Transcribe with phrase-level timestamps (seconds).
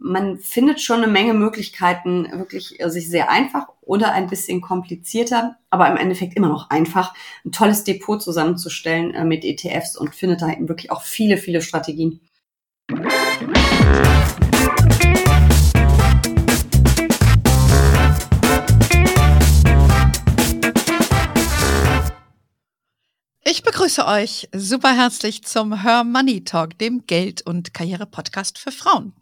[0.00, 5.56] man findet schon eine Menge Möglichkeiten, wirklich äh, sich sehr einfach oder ein bisschen komplizierter,
[5.68, 10.40] aber im Endeffekt immer noch einfach, ein tolles Depot zusammenzustellen äh, mit ETFs und findet
[10.40, 12.20] da eben wirklich auch viele, viele Strategien.
[23.44, 29.12] Ich begrüße euch super herzlich zum Her Money Talk, dem Geld- und Karriere-Podcast für Frauen.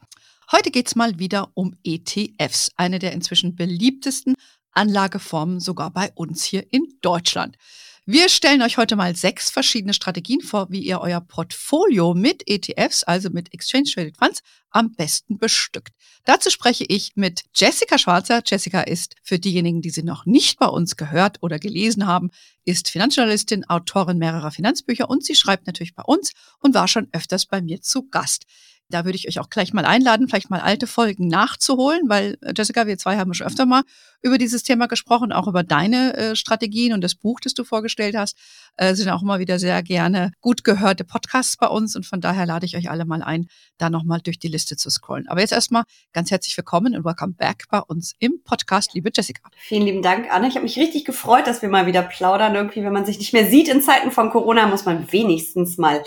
[0.51, 4.35] Heute geht's mal wieder um ETFs, eine der inzwischen beliebtesten
[4.73, 7.59] Anlageformen sogar bei uns hier in Deutschland.
[8.07, 13.05] Wir stellen euch heute mal sechs verschiedene Strategien vor, wie ihr euer Portfolio mit ETFs,
[13.05, 15.93] also mit Exchange Traded Funds, am besten bestückt.
[16.25, 18.41] Dazu spreche ich mit Jessica Schwarzer.
[18.47, 22.31] Jessica ist für diejenigen, die sie noch nicht bei uns gehört oder gelesen haben,
[22.65, 27.45] ist Finanzjournalistin, Autorin mehrerer Finanzbücher und sie schreibt natürlich bei uns und war schon öfters
[27.45, 28.47] bei mir zu Gast.
[28.91, 32.55] Da würde ich euch auch gleich mal einladen, vielleicht mal alte Folgen nachzuholen, weil äh,
[32.57, 33.83] Jessica, wir zwei haben schon öfter mal
[34.23, 38.17] über dieses Thema gesprochen, auch über deine äh, Strategien und das Buch, das du vorgestellt
[38.17, 38.39] hast,
[38.79, 42.47] äh, sind auch immer wieder sehr gerne gut gehörte Podcasts bei uns und von daher
[42.47, 45.29] lade ich euch alle mal ein, da nochmal durch die Liste zu scrollen.
[45.29, 49.43] Aber jetzt erstmal ganz herzlich willkommen und welcome back bei uns im Podcast, liebe Jessica.
[49.59, 50.49] Vielen lieben Dank, Anne.
[50.49, 52.55] Ich habe mich richtig gefreut, dass wir mal wieder plaudern.
[52.55, 56.03] Irgendwie, wenn man sich nicht mehr sieht in Zeiten von Corona, muss man wenigstens mal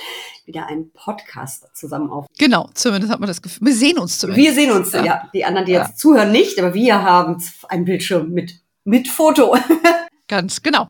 [0.52, 2.28] wieder einen Podcast zusammen auf.
[2.38, 3.68] Genau, zumindest hat man das Gefühl.
[3.68, 4.46] Wir sehen uns zumindest.
[4.46, 5.04] Wir sehen uns, ja.
[5.04, 5.30] ja.
[5.34, 5.84] Die anderen, die ja.
[5.86, 9.56] jetzt zuhören, nicht, aber wir haben ein Bildschirm mit, mit Foto.
[10.28, 10.88] Ganz genau.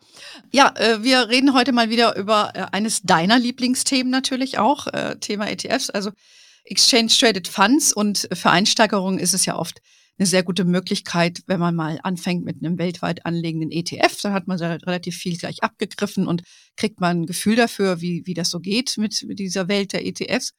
[0.52, 5.16] Ja, äh, wir reden heute mal wieder über äh, eines deiner Lieblingsthemen natürlich auch, äh,
[5.20, 6.12] Thema ETFs, also
[6.66, 7.94] Exchange Traded Funds.
[7.94, 9.82] Und für Einsteigerungen ist es ja oft
[10.22, 14.22] eine sehr gute Möglichkeit, wenn man mal anfängt mit einem weltweit anlegenden ETF.
[14.22, 16.44] Dann hat man relativ viel gleich abgegriffen und
[16.77, 20.05] kriegt man ein Gefühl dafür, wie, wie das so geht mit, mit dieser Welt der
[20.05, 20.53] ETFs.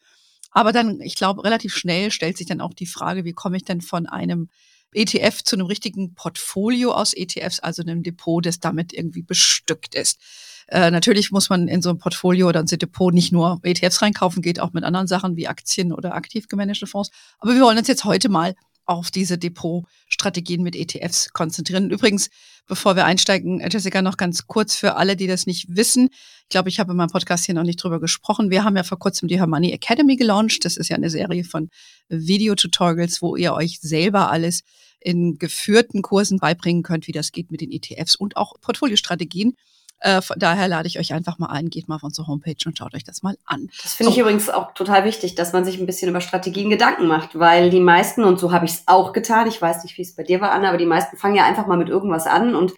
[0.50, 3.62] Aber dann, ich glaube, relativ schnell stellt sich dann auch die Frage, wie komme ich
[3.62, 4.48] denn von einem
[4.94, 10.18] ETF zu einem richtigen Portfolio aus ETFs, also einem Depot, das damit irgendwie bestückt ist.
[10.66, 14.42] Äh, natürlich muss man in so ein Portfolio oder ein Depot nicht nur ETFs reinkaufen,
[14.42, 17.10] geht auch mit anderen Sachen wie Aktien oder aktiv gemanagte Fonds.
[17.38, 21.90] Aber wir wollen uns jetzt heute mal auf diese Depotstrategien mit ETFs konzentrieren.
[21.90, 22.30] Übrigens,
[22.66, 26.08] bevor wir einsteigen, Jessica, noch ganz kurz für alle, die das nicht wissen.
[26.12, 28.50] Ich glaube, ich habe in meinem Podcast hier noch nicht drüber gesprochen.
[28.50, 30.64] Wir haben ja vor kurzem die Hermoney Academy gelauncht.
[30.64, 31.70] Das ist ja eine Serie von
[32.08, 34.62] Videotutorials, wo ihr euch selber alles
[35.00, 39.54] in geführten Kursen beibringen könnt, wie das geht mit den ETFs und auch Portfoliostrategien.
[40.02, 42.76] Äh, von daher lade ich euch einfach mal ein, geht mal auf unsere Homepage und
[42.76, 43.70] schaut euch das mal an.
[43.82, 44.16] Das finde so.
[44.16, 47.70] ich übrigens auch total wichtig, dass man sich ein bisschen über Strategien Gedanken macht, weil
[47.70, 50.24] die meisten, und so habe ich es auch getan, ich weiß nicht, wie es bei
[50.24, 52.74] dir war, Anna, aber die meisten fangen ja einfach mal mit irgendwas an und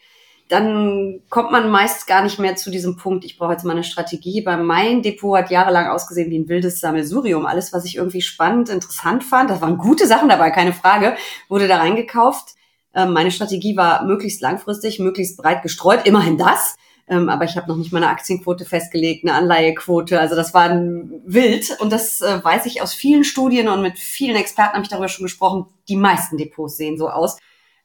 [0.48, 3.84] dann kommt man meist gar nicht mehr zu diesem Punkt, ich brauche jetzt mal eine
[3.84, 4.42] Strategie.
[4.42, 7.46] Bei mein Depot hat jahrelang ausgesehen wie ein wildes Sammelsurium.
[7.46, 11.16] Alles, was ich irgendwie spannend, interessant fand, das waren gute Sachen dabei, keine Frage,
[11.48, 12.56] wurde da reingekauft.
[12.94, 16.76] Ähm, meine Strategie war möglichst langfristig, möglichst breit gestreut, immerhin das.
[17.06, 20.18] Ähm, aber ich habe noch nicht mal eine Aktienquote festgelegt, eine Anleihequote.
[20.18, 24.36] Also das war wild und das äh, weiß ich aus vielen Studien und mit vielen
[24.36, 25.66] Experten habe ich darüber schon gesprochen.
[25.88, 27.36] Die meisten Depots sehen so aus,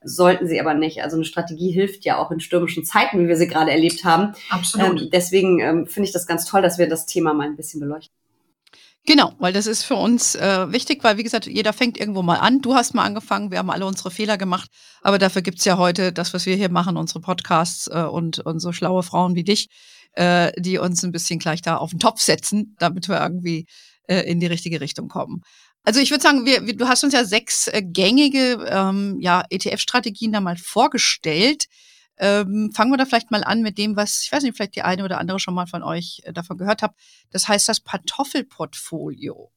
[0.01, 1.03] sollten sie aber nicht.
[1.03, 4.33] Also eine Strategie hilft ja auch in stürmischen Zeiten, wie wir sie gerade erlebt haben.
[4.49, 5.01] Absolut.
[5.01, 7.81] Ähm, deswegen ähm, finde ich das ganz toll, dass wir das Thema mal ein bisschen
[7.81, 8.15] beleuchten.
[9.09, 12.35] Genau, weil das ist für uns äh, wichtig, weil wie gesagt, jeder fängt irgendwo mal
[12.35, 12.61] an.
[12.61, 14.69] Du hast mal angefangen, wir haben alle unsere Fehler gemacht,
[15.01, 18.59] aber dafür gibt's ja heute das, was wir hier machen, unsere Podcasts äh, und, und
[18.59, 19.67] so schlaue Frauen wie dich,
[20.11, 23.65] äh, die uns ein bisschen gleich da auf den Topf setzen, damit wir irgendwie
[24.07, 25.41] äh, in die richtige Richtung kommen.
[25.83, 29.43] Also ich würde sagen, wir, wir, du hast uns ja sechs äh, gängige ähm, ja,
[29.49, 31.65] ETF-Strategien da mal vorgestellt.
[32.19, 34.81] Ähm, fangen wir da vielleicht mal an mit dem, was, ich weiß nicht, vielleicht die
[34.81, 36.99] eine oder andere schon mal von euch äh, davon gehört habt.
[37.31, 39.51] Das heißt das Pantoffelportfolio.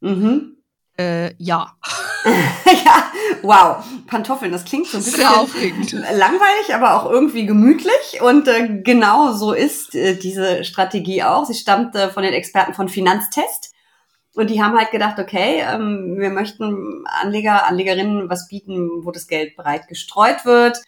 [0.00, 0.56] Mhm.
[0.98, 1.76] Äh, ja.
[2.24, 3.12] ja,
[3.42, 3.84] wow.
[4.06, 5.92] Pantoffeln, das klingt so ein bisschen aufregend.
[5.92, 8.22] langweilig, aber auch irgendwie gemütlich.
[8.22, 11.44] Und äh, genau so ist äh, diese Strategie auch.
[11.44, 13.74] Sie stammt äh, von den Experten von Finanztest.
[14.34, 19.26] Und die haben halt gedacht, okay, ähm, wir möchten Anleger, Anlegerinnen was bieten, wo das
[19.26, 20.78] Geld breit gestreut wird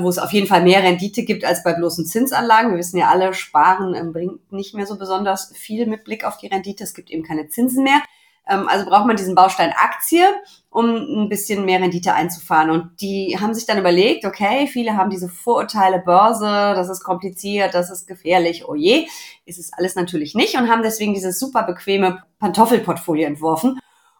[0.00, 2.70] wo es auf jeden Fall mehr Rendite gibt als bei bloßen Zinsanlagen.
[2.70, 6.36] Wir wissen ja alle, Sparen ähm, bringt nicht mehr so besonders viel mit Blick auf
[6.36, 6.84] die Rendite.
[6.84, 8.02] Es gibt eben keine Zinsen mehr.
[8.48, 10.24] Ähm, also braucht man diesen Baustein Aktie,
[10.70, 12.70] um ein bisschen mehr Rendite einzufahren.
[12.70, 17.74] Und die haben sich dann überlegt, okay, viele haben diese Vorurteile Börse, das ist kompliziert,
[17.74, 19.06] das ist gefährlich, oh je,
[19.44, 23.78] ist es alles natürlich nicht und haben deswegen dieses super bequeme Pantoffelportfolio entworfen.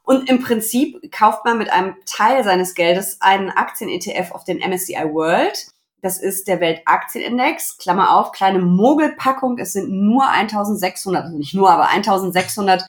[0.08, 5.04] Und im Prinzip kauft man mit einem Teil seines Geldes einen Aktien-ETF auf den MSCI
[5.12, 5.66] World.
[6.00, 7.76] Das ist der Weltaktienindex.
[7.76, 9.58] Klammer auf, kleine Mogelpackung.
[9.58, 12.86] Es sind nur 1600, also nicht nur, aber 1600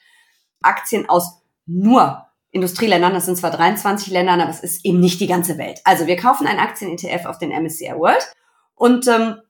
[0.61, 3.13] Aktien aus nur Industrieländern.
[3.13, 5.81] Das sind zwar 23 Ländern, aber es ist eben nicht die ganze Welt.
[5.83, 8.31] Also wir kaufen einen Aktien-ETF auf den MSCI World
[8.75, 9.41] und ähm,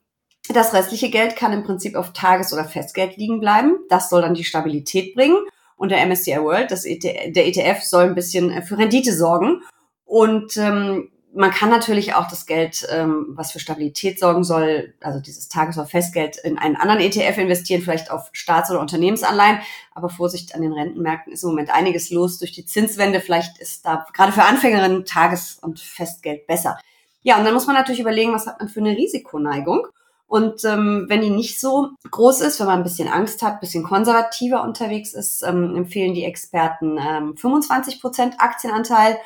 [0.51, 3.77] das restliche Geld kann im Prinzip auf Tages- oder Festgeld liegen bleiben.
[3.89, 5.38] Das soll dann die Stabilität bringen.
[5.79, 9.63] Und der MSCI World, das ETF, der ETF, soll ein bisschen äh, für Rendite sorgen.
[10.03, 15.21] Und ähm, man kann natürlich auch das Geld, ähm, was für Stabilität sorgen soll, also
[15.21, 19.59] dieses Tages- oder Festgeld, in einen anderen ETF investieren, vielleicht auf Staats- oder Unternehmensanleihen.
[19.93, 23.21] Aber Vorsicht an den Rentenmärkten ist im Moment einiges los durch die Zinswende.
[23.21, 26.77] Vielleicht ist da gerade für Anfängerinnen Tages- und Festgeld besser.
[27.21, 29.87] Ja, und dann muss man natürlich überlegen, was hat man für eine Risikoneigung.
[30.29, 33.59] Und ähm, wenn die nicht so groß ist, wenn man ein bisschen Angst hat, ein
[33.59, 39.17] bisschen konservativer unterwegs ist, ähm, empfehlen die Experten ähm, 25 Prozent Aktienanteil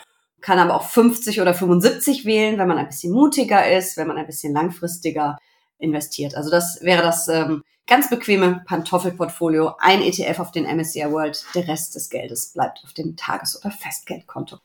[0.44, 4.18] kann aber auch 50 oder 75 wählen, wenn man ein bisschen mutiger ist, wenn man
[4.18, 5.38] ein bisschen langfristiger
[5.80, 6.36] investiert.
[6.36, 9.76] Also das wäre das ähm, ganz bequeme Pantoffelportfolio.
[9.80, 13.72] Ein ETF auf den MSCI World, der Rest des Geldes bleibt auf dem Tages- oder
[13.72, 14.58] Festgeldkonto.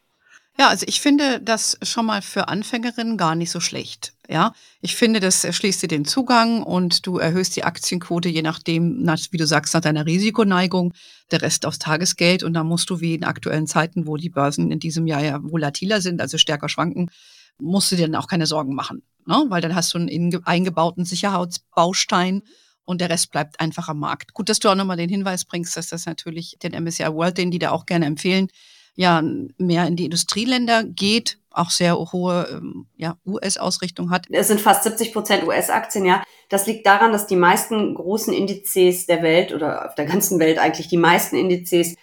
[0.58, 4.14] Ja, also ich finde das schon mal für Anfängerinnen gar nicht so schlecht.
[4.28, 9.00] Ja, ich finde, das erschließt dir den Zugang und du erhöhst die Aktienquote, je nachdem,
[9.02, 10.92] nach, wie du sagst, nach deiner Risikoneigung,
[11.30, 12.42] der Rest aufs Tagesgeld.
[12.42, 15.38] Und da musst du wie in aktuellen Zeiten, wo die Börsen in diesem Jahr ja
[15.40, 17.08] volatiler sind, also stärker schwanken,
[17.58, 19.02] musst du dir dann auch keine Sorgen machen.
[19.26, 19.44] Ne?
[19.48, 22.42] Weil dann hast du einen eingebauten Sicherheitsbaustein
[22.84, 24.34] und der Rest bleibt einfach am Markt.
[24.34, 27.52] Gut, dass du auch nochmal den Hinweis bringst, dass das natürlich den MSCI World, den
[27.52, 28.48] die da auch gerne empfehlen,
[28.98, 29.22] ja
[29.58, 34.26] mehr in die Industrieländer geht, auch sehr hohe ähm, ja, US-Ausrichtung hat.
[34.28, 36.24] Es sind fast 70 Prozent US-Aktien, ja.
[36.48, 40.58] Das liegt daran, dass die meisten großen Indizes der Welt oder auf der ganzen Welt
[40.58, 41.94] eigentlich die meisten Indizes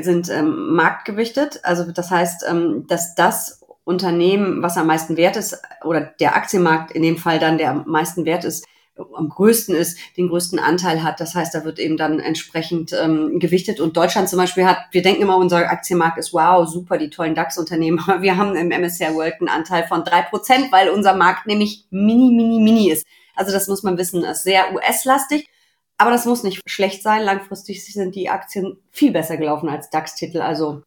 [0.00, 1.60] sind ähm, marktgewichtet.
[1.62, 6.90] Also das heißt, ähm, dass das Unternehmen, was am meisten wert ist, oder der Aktienmarkt
[6.90, 8.66] in dem Fall dann der am meisten wert ist,
[8.96, 11.20] am größten ist, den größten Anteil hat.
[11.20, 13.80] Das heißt, da wird eben dann entsprechend ähm, gewichtet.
[13.80, 17.34] Und Deutschland zum Beispiel hat, wir denken immer, unser Aktienmarkt ist wow, super, die tollen
[17.34, 17.98] DAX-Unternehmen.
[18.20, 22.30] Wir haben im MSCI World einen Anteil von drei Prozent, weil unser Markt nämlich mini,
[22.32, 23.06] mini, mini ist.
[23.34, 25.48] Also das muss man wissen, ist sehr US-lastig.
[25.96, 27.22] Aber das muss nicht schlecht sein.
[27.22, 30.40] Langfristig sind die Aktien viel besser gelaufen als DAX-Titel.
[30.40, 30.82] Also,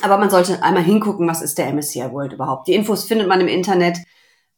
[0.00, 2.68] aber man sollte einmal hingucken, was ist der MSCI World überhaupt.
[2.68, 3.98] Die Infos findet man im Internet.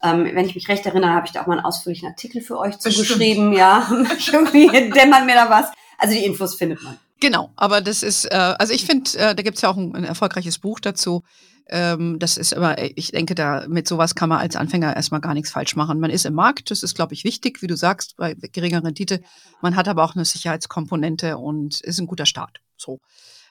[0.03, 2.59] Ähm, wenn ich mich recht erinnere, habe ich da auch mal einen ausführlichen Artikel für
[2.59, 3.53] euch zugeschrieben.
[3.53, 3.89] Ja,
[4.33, 5.71] irgendwie dämmert mir da was.
[5.99, 6.99] Also die Infos findet man.
[7.21, 9.95] Genau, aber das ist, äh, also ich finde, äh, da gibt es ja auch ein,
[9.95, 11.23] ein, erfolgreiches Buch dazu.
[11.69, 15.33] Ähm, das ist aber, ich denke, da mit sowas kann man als Anfänger erstmal gar
[15.33, 16.01] nichts falsch machen.
[16.01, 19.23] Man ist im Markt, das ist, glaube ich, wichtig, wie du sagst, bei geringer Rendite.
[19.61, 22.59] Man hat aber auch eine Sicherheitskomponente und ist ein guter Start.
[22.77, 22.99] So.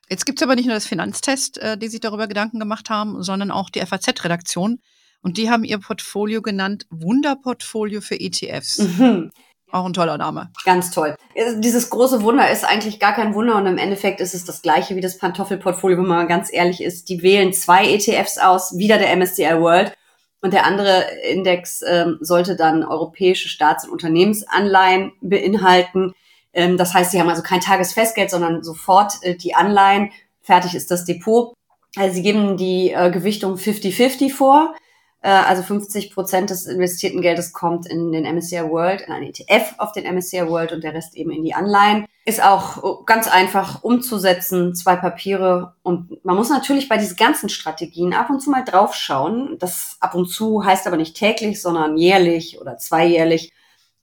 [0.09, 3.24] Jetzt gibt es aber nicht nur das Finanztest, äh, die sich darüber Gedanken gemacht haben,
[3.24, 4.80] sondern auch die FAZ-Redaktion
[5.21, 8.79] und die haben ihr Portfolio genannt Wunderportfolio für ETFs.
[8.79, 9.31] Mhm.
[9.71, 10.51] Auch ein toller Name.
[10.65, 11.15] Ganz toll.
[11.59, 14.97] Dieses große Wunder ist eigentlich gar kein Wunder und im Endeffekt ist es das gleiche
[14.97, 17.07] wie das Pantoffelportfolio, wenn man ganz ehrlich ist.
[17.07, 19.94] Die wählen zwei ETFs aus, wieder der MSCI World.
[20.41, 26.13] Und der andere Index ähm, sollte dann europäische Staats- und Unternehmensanleihen beinhalten.
[26.51, 30.12] Ähm, das heißt, sie haben also kein Tagesfestgeld, sondern sofort äh, die Anleihen.
[30.41, 31.53] Fertig ist das Depot.
[31.95, 34.74] Also sie geben die äh, Gewichtung 50-50 vor.
[35.21, 39.75] Äh, also 50 Prozent des investierten Geldes kommt in den MSCI World, in einen ETF
[39.77, 42.06] auf den MSCI World und der Rest eben in die Anleihen.
[42.25, 45.75] Ist auch ganz einfach umzusetzen, zwei Papiere.
[45.83, 49.57] Und man muss natürlich bei diesen ganzen Strategien ab und zu mal draufschauen.
[49.59, 53.51] Das ab und zu heißt aber nicht täglich, sondern jährlich oder zweijährlich.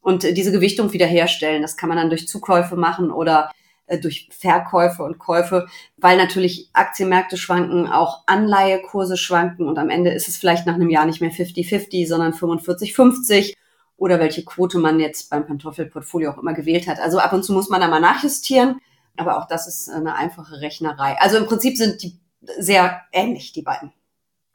[0.01, 1.63] Und diese Gewichtung wiederherstellen.
[1.63, 3.58] Das kann man dann durch Zukäufe machen oder äh,
[3.97, 5.67] durch Verkäufe und Käufe,
[5.97, 10.91] weil natürlich Aktienmärkte schwanken, auch Anleihekurse schwanken und am Ende ist es vielleicht nach einem
[10.91, 13.55] Jahr nicht mehr 50-50, sondern 45-50
[13.97, 17.01] oder welche Quote man jetzt beim Pantoffelportfolio auch immer gewählt hat.
[17.01, 18.81] Also ab und zu muss man da mal nachjustieren,
[19.17, 21.17] aber auch das ist eine einfache Rechnerei.
[21.19, 22.19] Also im Prinzip sind die
[22.59, 23.93] sehr ähnlich, die beiden.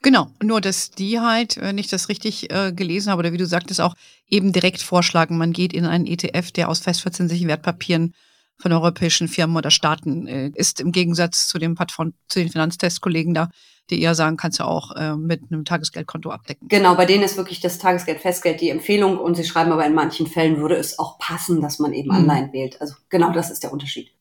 [0.01, 3.45] Genau, nur dass die halt, wenn ich das richtig äh, gelesen habe, oder wie du
[3.45, 3.95] sagtest, auch
[4.27, 8.13] eben direkt vorschlagen, man geht in einen ETF, der aus festverzinslichen Wertpapieren
[8.57, 13.33] von europäischen Firmen oder Staaten äh, ist im Gegensatz zu dem Plattform, zu den Finanztestkollegen
[13.33, 13.50] da,
[13.89, 16.67] die eher sagen, kannst du auch äh, mit einem Tagesgeldkonto abdecken.
[16.67, 19.93] Genau, bei denen ist wirklich das Tagesgeld, Festgeld die Empfehlung und sie schreiben aber in
[19.93, 22.15] manchen Fällen würde es auch passen, dass man eben mhm.
[22.15, 22.79] Anleihen wählt.
[22.79, 24.12] Also genau das ist der Unterschied.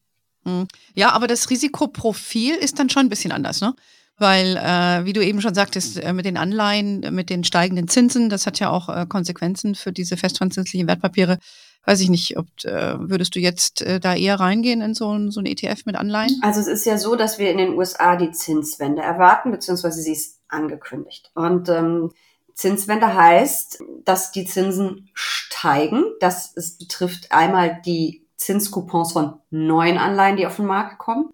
[0.45, 0.67] Mhm.
[0.95, 3.75] Ja, aber das Risikoprofil ist dann schon ein bisschen anders, ne?
[4.19, 8.29] Weil, äh, wie du eben schon sagtest, äh, mit den Anleihen, mit den steigenden Zinsen,
[8.29, 11.39] das hat ja auch äh, Konsequenzen für diese festverzinslichen Wertpapiere
[11.85, 15.31] weiß ich nicht, ob äh, würdest du jetzt äh, da eher reingehen in so ein,
[15.31, 16.41] so ein ETF mit Anleihen?
[16.43, 20.13] Also es ist ja so, dass wir in den USA die Zinswende erwarten, beziehungsweise sie
[20.13, 21.31] ist angekündigt.
[21.35, 22.13] Und ähm,
[22.55, 26.05] Zinswende heißt, dass die Zinsen steigen.
[26.21, 31.31] Das es betrifft einmal die Zinscoupons von neuen Anleihen, die auf den Markt kommen.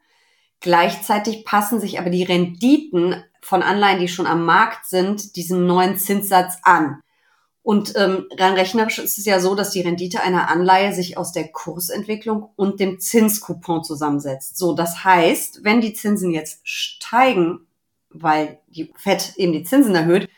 [0.61, 5.97] Gleichzeitig passen sich aber die Renditen von Anleihen, die schon am Markt sind, diesem neuen
[5.97, 7.03] Zinssatz an.
[7.69, 11.33] Und ähm, rein rechnerisch ist es ja so, dass die Rendite einer Anleihe sich aus
[11.33, 14.57] der Kursentwicklung und dem Zinskupon zusammensetzt.
[14.57, 17.67] So, das heißt, wenn die Zinsen jetzt steigen,
[18.09, 20.31] weil die FED eben die Zinsen erhöht,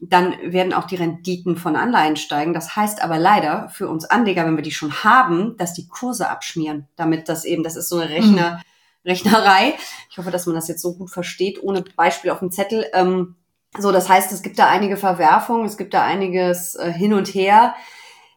[0.00, 2.52] dann werden auch die Renditen von Anleihen steigen.
[2.52, 6.30] Das heißt aber leider für uns Anleger, wenn wir die schon haben, dass die Kurse
[6.30, 8.60] abschmieren, damit das eben, das ist so eine Rechner,
[9.04, 9.74] Rechnerei.
[10.10, 12.86] Ich hoffe, dass man das jetzt so gut versteht, ohne Beispiel auf dem Zettel.
[12.92, 13.36] Ähm,
[13.78, 17.28] so, das heißt, es gibt da einige Verwerfungen, es gibt da einiges äh, hin und
[17.28, 17.74] her.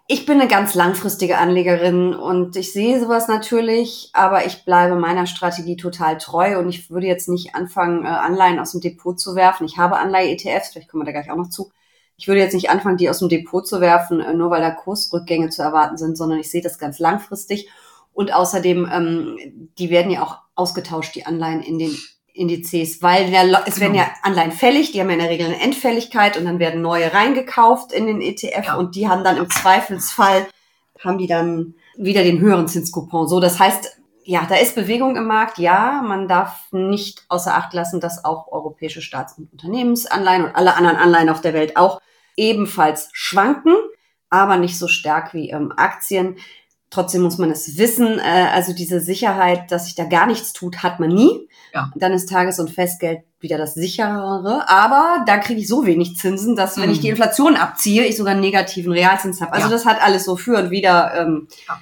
[0.07, 5.25] Ich bin eine ganz langfristige Anlegerin und ich sehe sowas natürlich, aber ich bleibe meiner
[5.25, 9.35] Strategie total treu und ich würde jetzt nicht anfangen, äh, Anleihen aus dem Depot zu
[9.35, 9.65] werfen.
[9.65, 11.71] Ich habe Anleihe-ETFs, vielleicht kommen wir da gleich auch noch zu.
[12.17, 14.71] Ich würde jetzt nicht anfangen, die aus dem Depot zu werfen, äh, nur weil da
[14.71, 17.69] Kursrückgänge zu erwarten sind, sondern ich sehe das ganz langfristig.
[18.13, 21.97] Und außerdem, ähm, die werden ja auch ausgetauscht, die Anleihen in den
[22.35, 25.61] Indizes, weil ja, es werden ja Anleihen fällig, die haben ja in der Regel eine
[25.61, 28.75] Endfälligkeit und dann werden neue reingekauft in den ETF ja.
[28.75, 30.45] und die haben dann im Zweifelsfall,
[31.03, 33.27] haben die dann wieder den höheren Zinskupon.
[33.27, 35.59] So, das heißt, ja, da ist Bewegung im Markt.
[35.59, 40.75] Ja, man darf nicht außer Acht lassen, dass auch europäische Staats- und Unternehmensanleihen und alle
[40.75, 42.01] anderen Anleihen auf der Welt auch
[42.35, 43.75] ebenfalls schwanken,
[44.29, 46.37] aber nicht so stark wie ähm, Aktien.
[46.95, 48.19] Trotzdem muss man es wissen.
[48.19, 51.49] Äh, also diese Sicherheit, dass sich da gar nichts tut, hat man nie.
[51.73, 51.91] Ja.
[51.93, 54.69] Dann ist Tages- und Festgeld wieder das sicherere.
[54.69, 57.15] Aber da kriege ich so wenig Zinsen, dass wenn ich die mhm.
[57.15, 59.51] Inflation abziehe, ich sogar einen negativen Realzins habe.
[59.51, 59.73] Also ja.
[59.73, 61.13] das hat alles so für und wieder.
[61.17, 61.81] Ähm, ja.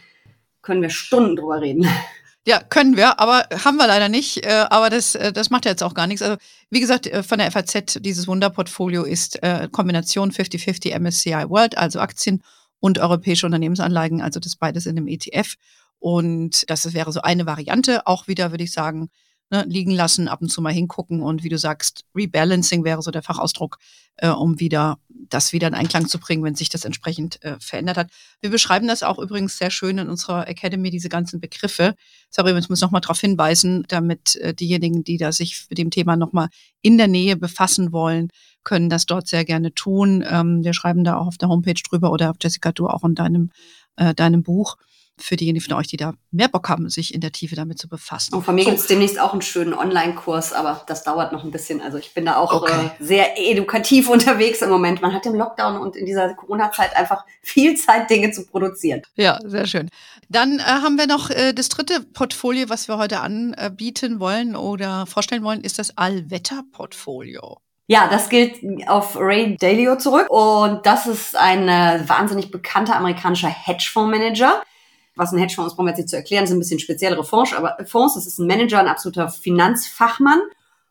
[0.63, 1.87] Können wir Stunden drüber reden.
[2.45, 4.45] Ja, können wir, aber haben wir leider nicht.
[4.45, 6.21] Äh, aber das, äh, das macht ja jetzt auch gar nichts.
[6.21, 6.35] Also,
[6.69, 9.39] wie gesagt, von der FAZ, dieses Wunderportfolio ist
[9.71, 12.43] Kombination 50-50 MSCI World, also Aktien
[12.83, 15.55] und europäische Unternehmensanleigen, also das beides in einem ETF.
[15.99, 18.05] Und das wäre so eine Variante.
[18.07, 19.09] Auch wieder, würde ich sagen,
[19.53, 23.11] ne, liegen lassen, ab und zu mal hingucken und wie du sagst, Rebalancing wäre so
[23.11, 23.77] der Fachausdruck,
[24.17, 24.97] äh, um wieder
[25.29, 28.11] das wieder in Einklang zu bringen, wenn sich das entsprechend äh, verändert hat.
[28.41, 31.95] Wir beschreiben das auch übrigens sehr schön in unserer Academy, diese ganzen Begriffe.
[32.29, 35.91] Sorry, wir müssen noch mal darauf hinweisen, damit äh, diejenigen, die da sich mit dem
[35.91, 36.49] Thema noch mal
[36.81, 38.29] in der Nähe befassen wollen,
[38.63, 40.23] können das dort sehr gerne tun.
[40.27, 43.51] Ähm, wir schreiben da auch auf der Homepage drüber oder Jessica, du auch in deinem,
[43.97, 44.77] äh, deinem Buch
[45.19, 47.87] für diejenigen von euch, die da mehr Bock haben, sich in der Tiefe damit zu
[47.87, 48.33] befassen.
[48.33, 48.71] Und von mir so.
[48.71, 51.81] gibt es demnächst auch einen schönen Online-Kurs, aber das dauert noch ein bisschen.
[51.81, 52.89] Also ich bin da auch okay.
[52.99, 55.01] äh, sehr edukativ unterwegs im Moment.
[55.01, 59.01] Man hat im Lockdown und in dieser Corona-Zeit einfach viel Zeit, Dinge zu produzieren.
[59.15, 59.89] Ja, sehr schön.
[60.29, 65.05] Dann äh, haben wir noch äh, das dritte Portfolio, was wir heute anbieten wollen oder
[65.05, 67.57] vorstellen wollen, ist das Allwetter-Portfolio.
[67.87, 68.55] Ja, das gilt
[68.87, 74.63] auf Ray Dalio zurück und das ist ein äh, wahnsinnig bekannter amerikanischer Hedgefondsmanager
[75.15, 77.23] was ein Hedgefonds ist, brauchen wir jetzt nicht zu erklären, das sind ein bisschen speziellere
[77.23, 80.41] Fonds, aber Fonds, das ist ein Manager, ein absoluter Finanzfachmann.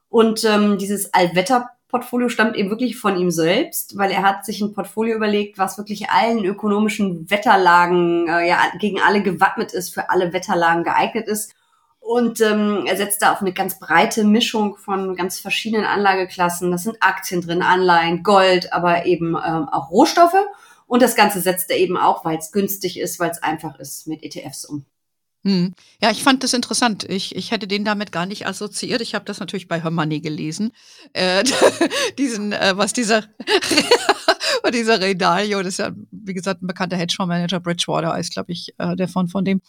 [0.08, 4.74] Und ähm, dieses Allwetter-Portfolio stammt eben wirklich von ihm selbst, weil er hat sich ein
[4.74, 10.32] Portfolio überlegt, was wirklich allen ökonomischen Wetterlagen, äh, ja, gegen alle gewappnet ist, für alle
[10.32, 11.54] Wetterlagen geeignet ist.
[11.98, 16.70] Und ähm, er setzt da auf eine ganz breite Mischung von ganz verschiedenen Anlageklassen.
[16.70, 20.34] Das sind Aktien drin, Anleihen, Gold, aber eben ähm, auch Rohstoffe.
[20.92, 24.06] Und das Ganze setzt er eben auch, weil es günstig ist, weil es einfach ist,
[24.06, 24.84] mit ETFs um.
[25.42, 25.72] Hm.
[26.02, 27.04] Ja, ich fand das interessant.
[27.08, 29.00] Ich, ich hätte den damit gar nicht assoziiert.
[29.00, 30.70] Ich habe das natürlich bei Hermanni gelesen.
[31.14, 31.44] Äh,
[32.18, 33.24] diesen, äh, was dieser,
[34.70, 38.74] dieser Ray Dalio, das ist ja, wie gesagt, ein bekannter Hedgefondsmanager, Bridgewater ist, glaube ich,
[38.76, 39.62] äh, der von, von dem.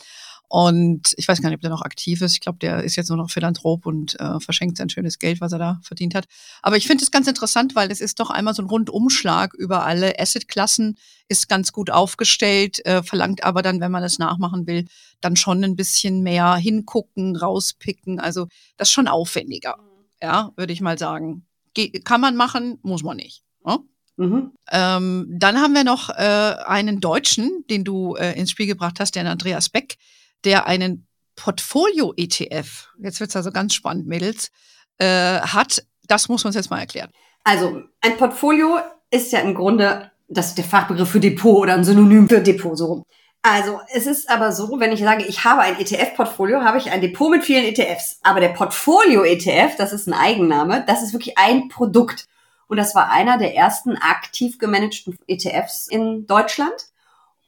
[0.54, 2.34] Und ich weiß gar nicht, ob der noch aktiv ist.
[2.34, 5.52] Ich glaube, der ist jetzt nur noch Philanthrop und äh, verschenkt sein schönes Geld, was
[5.52, 6.26] er da verdient hat.
[6.62, 9.84] Aber ich finde es ganz interessant, weil es ist doch einmal so ein Rundumschlag über
[9.84, 14.86] alle Assetklassen, ist ganz gut aufgestellt, äh, verlangt aber dann, wenn man das nachmachen will,
[15.22, 18.20] dann schon ein bisschen mehr hingucken, rauspicken.
[18.20, 18.46] Also
[18.78, 19.80] das ist schon aufwendiger,
[20.22, 21.48] ja, würde ich mal sagen.
[21.74, 23.42] Ge kann man machen, muss man nicht.
[23.66, 23.80] Ne?
[24.18, 24.52] Mhm.
[24.72, 29.16] Ähm, dann haben wir noch äh, einen Deutschen, den du äh, ins Spiel gebracht hast,
[29.16, 29.98] den Andreas Beck
[30.46, 34.52] der einen Portfolio-ETF, jetzt wird's also ganz spannend, Mädels,
[35.00, 35.84] äh, hat.
[36.08, 37.10] Das muss man uns jetzt mal erklären.
[37.44, 41.84] Also ein Portfolio ist ja im Grunde das ist der Fachbegriff für Depot oder ein
[41.84, 43.04] Synonym für Depot so rum.
[43.42, 47.02] Also es ist aber so, wenn ich sage, ich habe ein ETF-Portfolio, habe ich ein
[47.02, 48.20] Depot mit vielen ETFs.
[48.24, 52.28] Aber der Portfolio-ETF, das ist ein Eigenname, das ist wirklich ein Produkt.
[52.68, 56.74] Und das war einer der ersten aktiv gemanagten ETFs in Deutschland.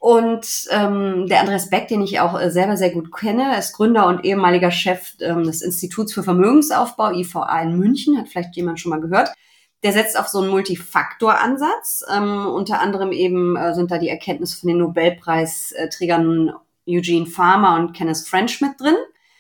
[0.06, 4.06] Und ähm, der Andreas Beck, den ich auch äh, selber sehr gut kenne, ist Gründer
[4.06, 8.92] und ehemaliger Chef ähm, des Instituts für Vermögensaufbau, IVA in München, hat vielleicht jemand schon
[8.92, 9.32] mal gehört.
[9.82, 12.06] Der setzt auf so einen Multifaktor-Ansatz.
[12.16, 16.54] Ähm, unter anderem eben äh, sind da die Erkenntnisse von den Nobelpreisträgern
[16.88, 18.98] Eugene Farmer und Kenneth French mit drin.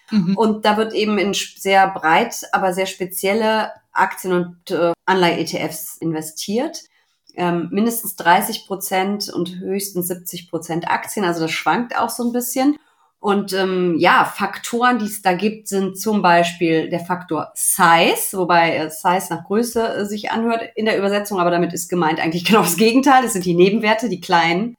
[0.09, 0.35] Mhm.
[0.35, 6.85] Und da wird eben in sehr breit, aber sehr spezielle Aktien und äh, Anleihe-ETFs investiert.
[7.37, 11.25] Ähm, mindestens 30 Prozent und höchstens 70 Prozent Aktien.
[11.25, 12.77] Also das schwankt auch so ein bisschen.
[13.19, 18.77] Und ähm, ja, Faktoren, die es da gibt, sind zum Beispiel der Faktor Size, wobei
[18.77, 22.45] äh, Size nach Größe äh, sich anhört in der Übersetzung, aber damit ist gemeint eigentlich
[22.45, 23.23] genau das Gegenteil.
[23.23, 24.75] Das sind die Nebenwerte, die kleinen.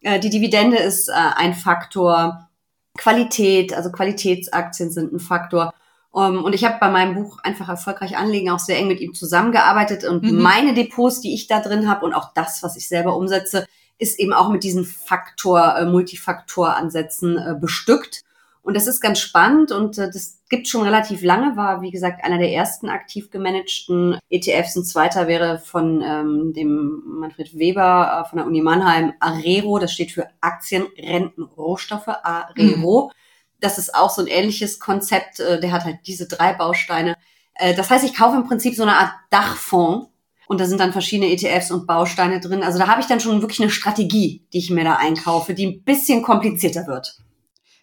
[0.00, 2.48] Äh, die Dividende ist äh, ein Faktor.
[2.96, 5.74] Qualität, also Qualitätsaktien sind ein Faktor.
[6.14, 9.14] Um, und ich habe bei meinem Buch einfach erfolgreich anlegen auch sehr eng mit ihm
[9.14, 10.40] zusammengearbeitet und mhm.
[10.40, 13.66] meine Depots, die ich da drin habe und auch das, was ich selber umsetze,
[13.98, 18.22] ist eben auch mit diesen Faktor, äh, Multifaktor-Ansätzen äh, bestückt.
[18.62, 22.22] Und das ist ganz spannend und äh, das gibt schon relativ lange, war wie gesagt
[22.24, 24.76] einer der ersten aktiv gemanagten ETFs.
[24.76, 29.92] Ein zweiter wäre von ähm, dem Manfred Weber äh, von der Uni Mannheim, Arero, das
[29.92, 33.10] steht für Aktien, Renten, Rohstoffe, Arero.
[33.12, 33.23] Mhm.
[33.64, 37.16] Das ist auch so ein ähnliches Konzept, äh, der hat halt diese drei Bausteine.
[37.54, 40.08] Äh, das heißt, ich kaufe im Prinzip so eine Art Dachfonds
[40.46, 42.62] und da sind dann verschiedene ETFs und Bausteine drin.
[42.62, 45.66] Also da habe ich dann schon wirklich eine Strategie, die ich mir da einkaufe, die
[45.66, 47.16] ein bisschen komplizierter wird.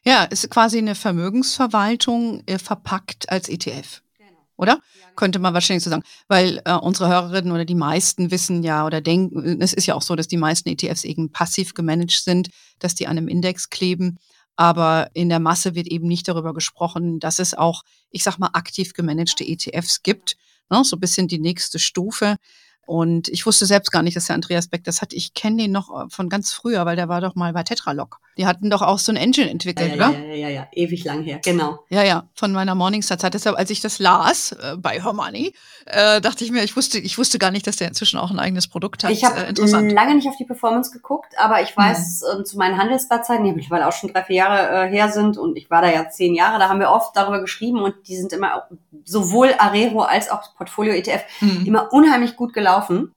[0.03, 4.03] Ja, ist quasi eine Vermögensverwaltung äh, verpackt als ETF.
[4.19, 4.31] Genau.
[4.57, 4.79] Oder?
[5.15, 6.03] Könnte man wahrscheinlich so sagen.
[6.27, 10.01] Weil äh, unsere Hörerinnen oder die meisten wissen ja oder denken, es ist ja auch
[10.03, 14.19] so, dass die meisten ETFs eben passiv gemanagt sind, dass die an einem Index kleben.
[14.61, 18.51] Aber in der Masse wird eben nicht darüber gesprochen, dass es auch, ich sag mal,
[18.53, 20.37] aktiv gemanagte ETFs gibt
[20.71, 22.37] ne, so ein bisschen die nächste Stufe.
[22.85, 25.13] Und ich wusste selbst gar nicht, dass der Andreas Beck das hat.
[25.13, 28.19] Ich kenne den noch äh, von ganz früher, weil der war doch mal bei Tetralog.
[28.37, 30.19] Die hatten doch auch so ein Engine entwickelt, ja, ja, oder?
[30.19, 31.79] Ja, ja, ja, ja, ewig lang her, genau.
[31.89, 33.33] Ja, ja, von meiner Morningstar-Zeit.
[33.33, 35.51] Deshalb, als ich das las äh, bei Hermione,
[35.85, 38.39] äh, dachte ich mir, ich wusste, ich wusste gar nicht, dass der inzwischen auch ein
[38.39, 39.11] eigenes Produkt hat.
[39.11, 42.41] Ich habe äh, lange nicht auf die Performance geguckt, aber ich weiß mhm.
[42.41, 45.57] äh, zu meinen Handelsblattzeiten, die mittlerweile auch schon drei, vier Jahre äh, her sind und
[45.57, 48.33] ich war da ja zehn Jahre, da haben wir oft darüber geschrieben und die sind
[48.33, 48.63] immer auch,
[49.03, 51.65] sowohl Arero als auch Portfolio ETF mhm.
[51.65, 53.13] immer unheimlich gut gelaufen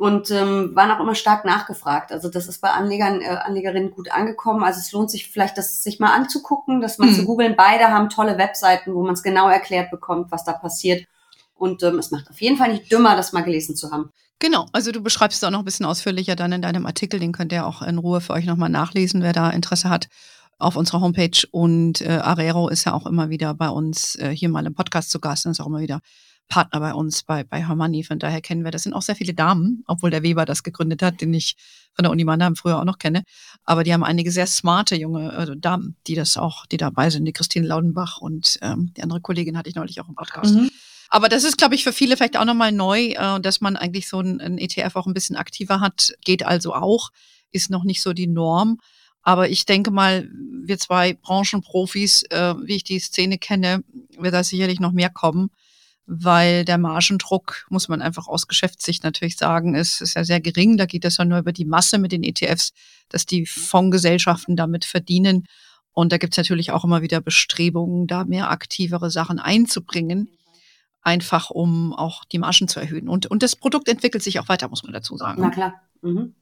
[0.00, 2.10] und ähm, waren auch immer stark nachgefragt.
[2.10, 4.64] Also das ist bei Anlegern, äh, Anlegerinnen gut angekommen.
[4.64, 7.16] Also es lohnt sich vielleicht, das sich mal anzugucken, das mal mhm.
[7.16, 7.54] zu googeln.
[7.54, 11.06] Beide haben tolle Webseiten, wo man es genau erklärt bekommt, was da passiert.
[11.52, 14.08] Und ähm, es macht auf jeden Fall nicht dümmer, das mal gelesen zu haben.
[14.38, 17.32] Genau, also du beschreibst es auch noch ein bisschen ausführlicher dann in deinem Artikel, den
[17.32, 20.08] könnt ihr auch in Ruhe für euch nochmal nachlesen, wer da Interesse hat
[20.58, 21.46] auf unserer Homepage.
[21.50, 25.10] Und äh, Arero ist ja auch immer wieder bei uns äh, hier mal im Podcast
[25.10, 26.00] zu Gast und ist auch immer wieder
[26.50, 28.04] Partner bei uns, bei, bei Hermanni.
[28.04, 28.82] Von daher kennen wir das.
[28.82, 31.56] sind auch sehr viele Damen, obwohl der Weber das gegründet hat, den ich
[31.94, 33.22] von der Uni Mannheim früher auch noch kenne.
[33.64, 37.24] Aber die haben einige sehr smarte junge also Damen, die das auch, die dabei sind.
[37.24, 40.54] Die Christine Laudenbach und ähm, die andere Kollegin hatte ich neulich auch im Podcast.
[40.54, 40.70] Mhm.
[41.08, 44.08] Aber das ist, glaube ich, für viele vielleicht auch nochmal neu, äh, dass man eigentlich
[44.08, 46.12] so ein, ein ETF auch ein bisschen aktiver hat.
[46.24, 47.10] Geht also auch,
[47.52, 48.78] ist noch nicht so die Norm.
[49.22, 50.28] Aber ich denke mal,
[50.64, 53.84] wir zwei Branchenprofis, äh, wie ich die Szene kenne,
[54.18, 55.50] wird da sicherlich noch mehr kommen
[56.12, 60.76] weil der Margendruck, muss man einfach aus Geschäftssicht natürlich sagen, ist, ist ja sehr gering.
[60.76, 62.72] Da geht es ja nur über die Masse mit den ETFs,
[63.08, 65.46] dass die Fondsgesellschaften damit verdienen.
[65.92, 70.28] Und da gibt es natürlich auch immer wieder Bestrebungen, da mehr aktivere Sachen einzubringen,
[71.00, 73.08] einfach um auch die Margen zu erhöhen.
[73.08, 75.40] Und, und das Produkt entwickelt sich auch weiter, muss man dazu sagen.
[75.40, 75.80] Na klar.
[76.02, 76.34] Mhm.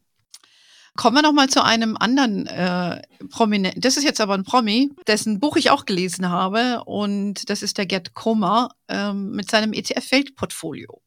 [0.99, 3.81] Kommen wir noch mal zu einem anderen äh, Prominenten.
[3.81, 6.83] Das ist jetzt aber ein Promi, dessen Buch ich auch gelesen habe.
[6.87, 11.01] Und das ist der Gerd Kommer ähm, mit seinem ETF-Weltportfolio.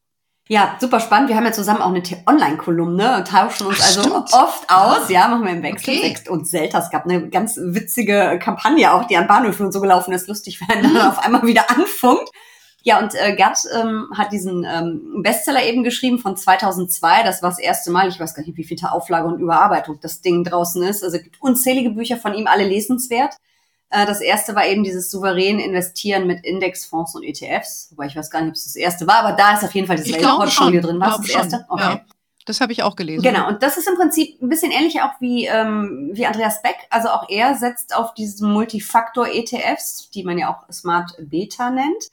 [0.48, 1.28] Ja, super spannend.
[1.28, 4.32] Wir haben ja zusammen auch eine Online-Kolumne und tauschen uns Ach, also stimmt.
[4.32, 5.10] oft aus.
[5.10, 5.94] Ja, machen wir im Wechsel.
[5.94, 6.16] Okay.
[6.30, 10.14] Und Selta, es gab eine ganz witzige Kampagne auch, die an Bahnhöfen und so gelaufen
[10.14, 10.26] ist.
[10.26, 12.30] Lustig, wenn dann auf einmal wieder anfunkt.
[12.84, 17.22] Ja, und äh, Gerd ähm, hat diesen ähm, Bestseller eben geschrieben von 2002.
[17.22, 18.08] Das war das erste Mal.
[18.08, 21.04] Ich weiß gar nicht, wie viel Auflage und Überarbeitung das Ding draußen ist.
[21.04, 23.34] Also es gibt unzählige Bücher von ihm, alle lesenswert.
[23.90, 27.88] Äh, das erste war eben dieses souverän Investieren mit Indexfonds und ETFs.
[27.90, 29.86] Wobei ich weiß gar nicht, ob es das erste war, aber da ist auf jeden
[29.86, 30.98] Fall dieses Portfolio drin.
[30.98, 31.66] Was das erste?
[31.68, 31.82] Okay.
[31.82, 32.00] Ja.
[32.44, 33.22] Das habe ich auch gelesen.
[33.22, 36.74] Genau, und das ist im Prinzip ein bisschen ähnlich auch wie, ähm, wie Andreas Beck.
[36.90, 42.10] Also auch er setzt auf diese Multifaktor-ETFs, die man ja auch Smart Beta nennt.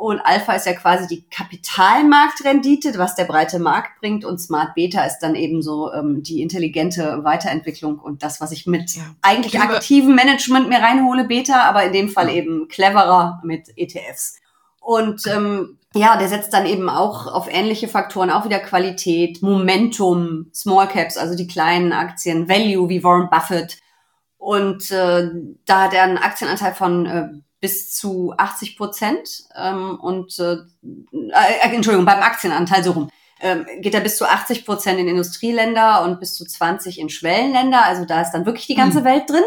[0.00, 4.24] Und Alpha ist ja quasi die Kapitalmarktrendite, was der breite Markt bringt.
[4.24, 8.66] Und Smart Beta ist dann eben so ähm, die intelligente Weiterentwicklung und das, was ich
[8.66, 9.02] mit ja.
[9.20, 9.74] eigentlich Liebe.
[9.74, 14.38] aktivem Management mir reinhole, Beta, aber in dem Fall eben cleverer mit ETFs.
[14.80, 20.46] Und ähm, ja, der setzt dann eben auch auf ähnliche Faktoren, auch wieder Qualität, Momentum,
[20.54, 23.76] Small Caps, also die kleinen Aktien, Value wie Warren Buffett.
[24.38, 25.28] Und äh,
[25.66, 27.28] da hat er einen Aktienanteil von äh,
[27.60, 33.10] bis zu 80 Prozent ähm, und äh, äh, Entschuldigung, beim Aktienanteil so rum.
[33.42, 37.84] Ähm, geht er bis zu 80 Prozent in Industrieländer und bis zu 20 in Schwellenländer.
[37.84, 39.04] Also da ist dann wirklich die ganze mhm.
[39.04, 39.44] Welt drin.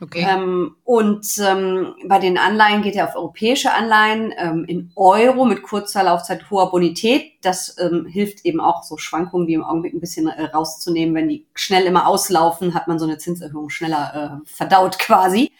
[0.00, 0.26] Okay.
[0.28, 5.62] Ähm, und ähm, bei den Anleihen geht er auf europäische Anleihen ähm, in Euro mit
[5.62, 7.32] kurzer Laufzeit, hoher Bonität.
[7.42, 11.14] Das ähm, hilft eben auch, so Schwankungen wie im Augenblick ein bisschen äh, rauszunehmen.
[11.14, 15.50] Wenn die schnell immer auslaufen, hat man so eine Zinserhöhung schneller äh, verdaut quasi.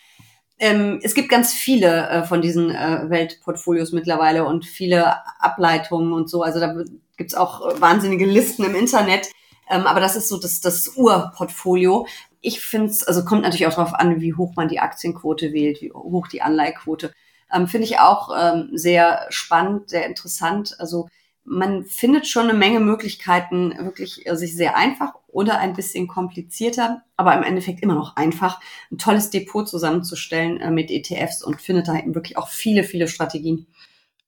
[0.58, 6.30] Ähm, es gibt ganz viele äh, von diesen äh, Weltportfolios mittlerweile und viele Ableitungen und
[6.30, 6.42] so.
[6.42, 6.74] Also da
[7.16, 9.30] gibt's auch äh, wahnsinnige Listen im Internet.
[9.68, 12.06] Ähm, aber das ist so das, das Urportfolio
[12.46, 15.82] ich finde es, also kommt natürlich auch darauf an, wie hoch man die Aktienquote wählt,
[15.82, 17.12] wie hoch die Anleihquote.
[17.52, 20.76] Ähm, finde ich auch ähm, sehr spannend, sehr interessant.
[20.78, 21.08] Also
[21.46, 27.02] man findet schon eine Menge Möglichkeiten, wirklich äh, sich sehr einfach oder ein bisschen komplizierter,
[27.16, 31.88] aber im Endeffekt immer noch einfach, ein tolles Depot zusammenzustellen äh, mit ETFs und findet
[31.88, 33.66] da eben wirklich auch viele, viele Strategien.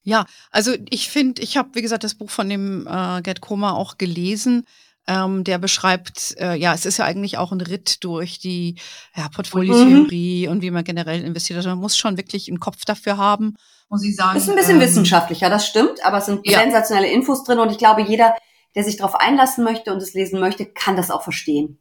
[0.03, 3.73] Ja, also ich finde, ich habe, wie gesagt, das Buch von dem äh, Gerd Koma
[3.73, 4.65] auch gelesen.
[5.11, 8.75] Ähm, der beschreibt, äh, ja, es ist ja eigentlich auch ein Ritt durch die
[9.17, 10.53] ja, Portfoliotheorie mhm.
[10.53, 11.57] und wie man generell investiert.
[11.57, 13.57] Also man muss schon wirklich einen Kopf dafür haben,
[13.89, 14.37] muss ich sagen.
[14.37, 16.61] Ist ein bisschen ähm, wissenschaftlicher, das stimmt, aber es sind ja.
[16.61, 18.35] sensationelle Infos drin und ich glaube, jeder,
[18.75, 21.79] der sich darauf einlassen möchte und es lesen möchte, kann das auch verstehen.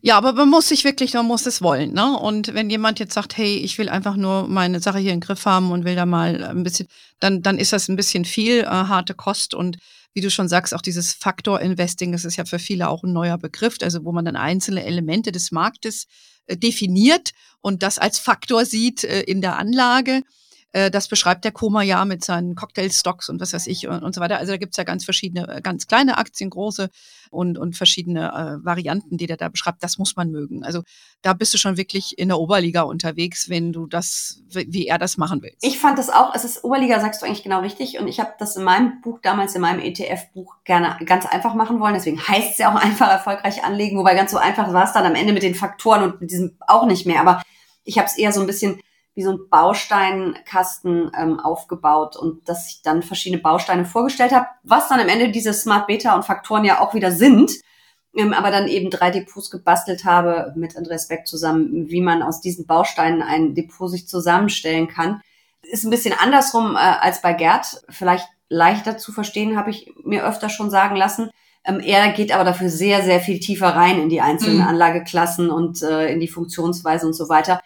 [0.00, 1.94] Ja, aber man muss sich wirklich, man muss es wollen.
[1.94, 2.18] Ne?
[2.18, 5.46] Und wenn jemand jetzt sagt, hey, ich will einfach nur meine Sache hier im Griff
[5.46, 6.88] haben und will da mal ein bisschen,
[7.20, 9.78] dann, dann ist das ein bisschen viel äh, harte Kost und
[10.14, 13.12] wie du schon sagst, auch dieses Faktor Investing, das ist ja für viele auch ein
[13.12, 16.06] neuer Begriff, also wo man dann einzelne Elemente des Marktes
[16.46, 20.22] äh, definiert und das als Faktor sieht äh, in der Anlage.
[20.74, 24.12] Äh, das beschreibt der Koma ja mit seinen Cocktailstocks und was weiß ich und, und
[24.12, 24.38] so weiter.
[24.38, 26.90] Also da gibt's ja ganz verschiedene, äh, ganz kleine Aktien, große
[27.30, 29.84] und, und verschiedene äh, Varianten, die der da beschreibt.
[29.84, 30.64] Das muss man mögen.
[30.64, 30.82] Also
[31.22, 35.16] da bist du schon wirklich in der Oberliga unterwegs, wenn du das, wie er das
[35.16, 35.64] machen willst.
[35.64, 38.00] Ich fand das auch, es ist Oberliga, sagst du eigentlich genau richtig.
[38.00, 41.78] Und ich habe das in meinem Buch, damals in meinem ETF-Buch, gerne ganz einfach machen
[41.78, 41.94] wollen.
[41.94, 43.96] Deswegen heißt es ja auch einfach erfolgreich anlegen.
[43.96, 46.56] Wobei ganz so einfach war es dann am Ende mit den Faktoren und mit diesem
[46.66, 47.20] auch nicht mehr.
[47.20, 47.42] Aber
[47.84, 48.80] ich habe es eher so ein bisschen
[49.14, 54.88] wie so ein Bausteinkasten ähm, aufgebaut und dass ich dann verschiedene Bausteine vorgestellt habe, was
[54.88, 57.52] dann am Ende diese Smart Beta und Faktoren ja auch wieder sind,
[58.16, 62.40] ähm, aber dann eben drei Depots gebastelt habe mit Andreas Beck zusammen, wie man aus
[62.40, 65.20] diesen Bausteinen ein Depot sich zusammenstellen kann.
[65.62, 70.26] Ist ein bisschen andersrum äh, als bei Gerd, vielleicht leichter zu verstehen, habe ich mir
[70.26, 71.30] öfter schon sagen lassen.
[71.64, 74.66] Ähm, er geht aber dafür sehr, sehr viel tiefer rein in die einzelnen mhm.
[74.66, 77.60] Anlageklassen und äh, in die Funktionsweise und so weiter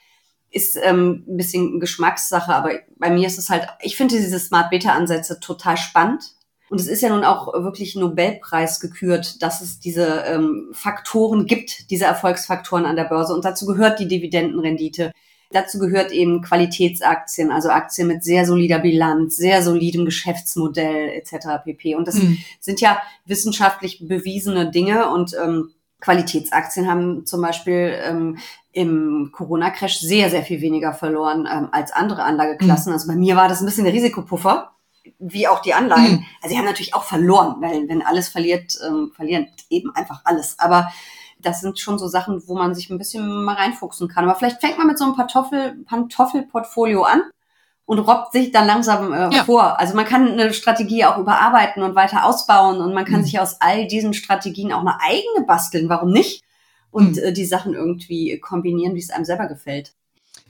[0.50, 4.70] ist ähm, ein bisschen Geschmackssache, aber bei mir ist es halt, ich finde diese Smart
[4.70, 6.34] Beta Ansätze total spannend.
[6.70, 11.90] Und es ist ja nun auch wirklich Nobelpreis gekürt, dass es diese ähm, Faktoren gibt,
[11.90, 13.32] diese Erfolgsfaktoren an der Börse.
[13.32, 15.12] Und dazu gehört die Dividendenrendite.
[15.50, 21.64] Dazu gehört eben Qualitätsaktien, also Aktien mit sehr solider Bilanz, sehr solidem Geschäftsmodell etc.
[21.64, 21.94] pp.
[21.94, 22.37] Und das mhm.
[22.61, 28.38] sind ja wissenschaftlich bewiesene Dinge und ähm, Qualitätsaktien haben zum Beispiel ähm,
[28.78, 32.92] im Corona-Crash sehr, sehr viel weniger verloren ähm, als andere Anlageklassen.
[32.92, 32.94] Mhm.
[32.94, 34.70] Also bei mir war das ein bisschen ein Risikopuffer,
[35.18, 36.12] wie auch die Anleihen.
[36.12, 36.24] Mhm.
[36.40, 40.60] Also sie haben natürlich auch verloren, weil wenn alles verliert, ähm, verlieren eben einfach alles.
[40.60, 40.92] Aber
[41.40, 44.24] das sind schon so Sachen, wo man sich ein bisschen mal reinfuchsen kann.
[44.24, 47.22] Aber vielleicht fängt man mit so einem Pantoffel, Pantoffelportfolio an
[47.84, 49.42] und robbt sich dann langsam äh, ja.
[49.42, 49.80] vor.
[49.80, 53.24] Also man kann eine Strategie auch überarbeiten und weiter ausbauen und man kann mhm.
[53.24, 55.88] sich aus all diesen Strategien auch eine eigene basteln.
[55.88, 56.44] Warum nicht?
[56.90, 57.22] Und mhm.
[57.22, 59.92] äh, die Sachen irgendwie kombinieren, wie es einem selber gefällt.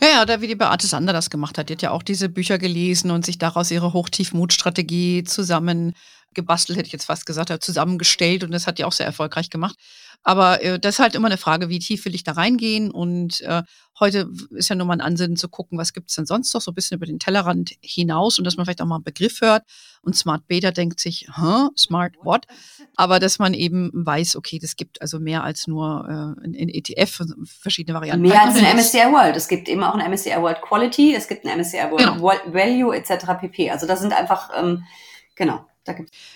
[0.00, 1.68] Ja, ja, da wie die Beate Sander das gemacht hat.
[1.68, 5.94] Die hat ja auch diese Bücher gelesen und sich daraus ihre Hochtiefmutstrategie zusammen
[6.34, 9.76] gebastelt, hätte ich jetzt fast gesagt, zusammengestellt und das hat die auch sehr erfolgreich gemacht.
[10.22, 12.90] Aber äh, das ist halt immer eine Frage, wie tief will ich da reingehen?
[12.90, 13.62] Und äh,
[13.98, 16.70] heute ist ja nur mal ein Ansinnen zu gucken, was gibt's denn sonst noch so
[16.70, 19.62] ein bisschen über den Tellerrand hinaus und dass man vielleicht auch mal einen Begriff hört.
[20.02, 22.46] Und Smart Beta denkt sich, huh, Smart what?
[22.96, 27.22] Aber dass man eben weiß, okay, das gibt also mehr als nur äh, in ETF,
[27.44, 28.28] verschiedene Varianten.
[28.28, 29.36] Mehr als ein MSCI World.
[29.36, 32.22] Es gibt eben auch ein MSCI World Quality, es gibt ein MSCI World genau.
[32.52, 33.26] Value etc.
[33.40, 33.70] pp.
[33.70, 34.84] Also das sind einfach, ähm,
[35.36, 35.67] genau.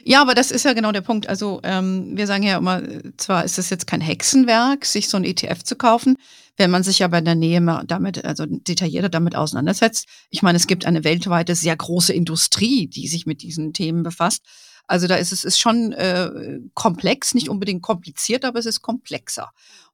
[0.05, 1.29] Ja, aber das ist ja genau der Punkt.
[1.29, 2.83] Also ähm, wir sagen ja immer,
[3.17, 6.17] zwar ist es jetzt kein Hexenwerk, sich so ein ETF zu kaufen,
[6.57, 10.07] wenn man sich aber in der Nähe mal damit, also detaillierter damit auseinandersetzt.
[10.31, 14.43] Ich meine, es gibt eine weltweite sehr große Industrie, die sich mit diesen Themen befasst.
[14.87, 19.51] Also da ist es ist schon äh, komplex, nicht unbedingt kompliziert, aber es ist komplexer.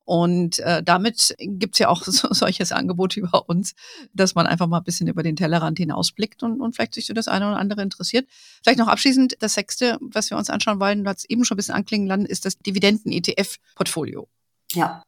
[0.08, 3.74] Und äh, damit gibt's ja auch so, solches Angebot bei uns,
[4.14, 7.12] dass man einfach mal ein bisschen über den Tellerrand hinausblickt und, und vielleicht sich so
[7.12, 8.26] das eine oder andere interessiert.
[8.62, 11.58] Vielleicht noch abschließend, das sechste, was wir uns anschauen wollen, du hast eben schon ein
[11.58, 14.28] bisschen anklingen lassen, ist das Dividenden-ETF-Portfolio.
[14.72, 15.04] Ja.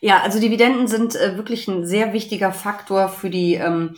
[0.00, 3.96] Ja, also Dividenden sind äh, wirklich ein sehr wichtiger Faktor für die ähm,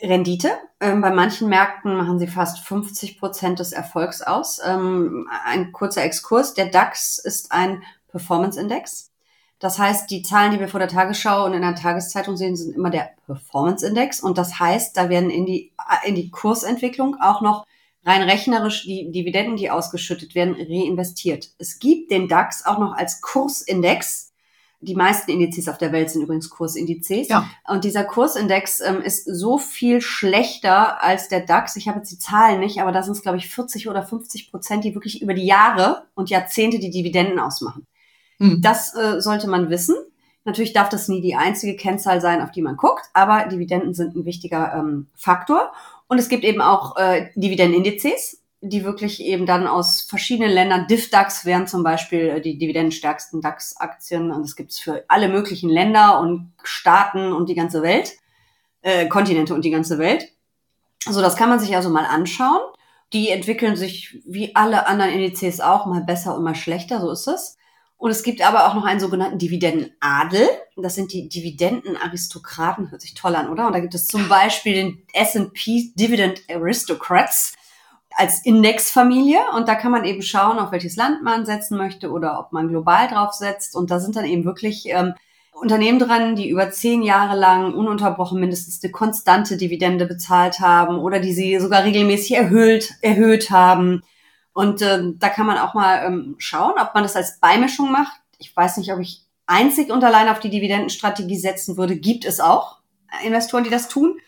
[0.00, 0.50] Rendite.
[0.78, 4.60] Ähm, bei manchen Märkten machen sie fast 50 Prozent des Erfolgs aus.
[4.64, 6.54] Ähm, ein kurzer Exkurs.
[6.54, 9.10] Der DAX ist ein Performance Index.
[9.58, 12.76] Das heißt, die Zahlen, die wir vor der Tagesschau und in der Tageszeitung sehen, sind
[12.76, 14.20] immer der Performance Index.
[14.20, 15.72] Und das heißt, da werden in die,
[16.04, 17.66] in die Kursentwicklung auch noch
[18.04, 21.50] rein rechnerisch die Dividenden, die ausgeschüttet werden, reinvestiert.
[21.58, 24.32] Es gibt den DAX auch noch als Kursindex.
[24.80, 27.28] Die meisten Indizes auf der Welt sind übrigens Kursindizes.
[27.28, 27.50] Ja.
[27.66, 31.74] Und dieser Kursindex ähm, ist so viel schlechter als der DAX.
[31.74, 34.52] Ich habe jetzt die Zahlen nicht, aber da sind es, glaube ich, 40 oder 50
[34.52, 37.88] Prozent, die wirklich über die Jahre und Jahrzehnte die Dividenden ausmachen.
[38.38, 38.62] Mhm.
[38.62, 39.96] Das äh, sollte man wissen.
[40.44, 44.16] Natürlich darf das nie die einzige Kennzahl sein, auf die man guckt, aber Dividenden sind
[44.16, 45.72] ein wichtiger ähm, Faktor.
[46.06, 51.44] Und es gibt eben auch äh, Dividendenindizes, die wirklich eben dann aus verschiedenen Ländern, DIF-DAX
[51.44, 56.52] wären zum Beispiel äh, die dividendenstärksten DAX-Aktien und das gibt's für alle möglichen Länder und
[56.62, 58.14] Staaten und die ganze Welt,
[58.80, 60.28] äh, Kontinente und die ganze Welt.
[61.04, 62.60] So, das kann man sich also mal anschauen.
[63.12, 67.26] Die entwickeln sich wie alle anderen Indizes auch mal besser und mal schlechter, so ist
[67.26, 67.57] es.
[67.98, 70.48] Und es gibt aber auch noch einen sogenannten Dividendenadel.
[70.76, 72.92] Das sind die Dividendenaristokraten.
[72.92, 73.66] Hört sich toll an, oder?
[73.66, 77.54] Und da gibt es zum Beispiel den S&P Dividend Aristocrats
[78.10, 79.40] als Indexfamilie.
[79.56, 82.68] Und da kann man eben schauen, auf welches Land man setzen möchte oder ob man
[82.68, 83.74] global drauf setzt.
[83.74, 85.14] Und da sind dann eben wirklich ähm,
[85.52, 91.18] Unternehmen dran, die über zehn Jahre lang ununterbrochen mindestens eine konstante Dividende bezahlt haben oder
[91.18, 94.04] die sie sogar regelmäßig erhöht, erhöht haben
[94.58, 98.20] und äh, da kann man auch mal ähm, schauen, ob man das als Beimischung macht.
[98.38, 101.94] Ich weiß nicht, ob ich einzig und allein auf die Dividendenstrategie setzen würde.
[101.94, 102.78] Gibt es auch
[103.24, 104.18] Investoren, die das tun?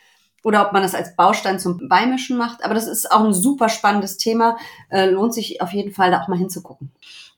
[0.44, 2.64] Oder ob man das als Baustein zum Beimischen macht.
[2.64, 4.56] Aber das ist auch ein super spannendes Thema.
[4.88, 6.92] Äh, lohnt sich auf jeden Fall, da auch mal hinzugucken.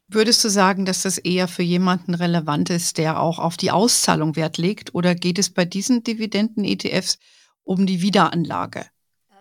[0.08, 4.36] Würdest du sagen, dass das eher für jemanden relevant ist, der auch auf die Auszahlung
[4.36, 4.94] Wert legt?
[4.94, 7.18] Oder geht es bei diesen Dividenden-ETFs
[7.64, 8.84] um die Wiederanlage?